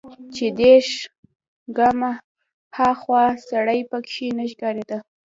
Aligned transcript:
چې 0.35 0.45
دېرش 0.59 0.89
ګامه 1.77 2.11
ها 2.77 2.89
خوا 3.01 3.23
سړى 3.49 3.79
پکښې 3.91 4.27
نه 4.37 4.45
ښکارېده. 4.51 4.97